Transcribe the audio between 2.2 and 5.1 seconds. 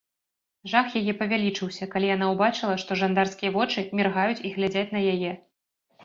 ўбачыла, што жандарскія вочы міргаюць і глядзяць на